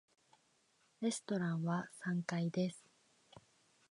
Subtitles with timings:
[1.01, 2.83] レストランは三階です。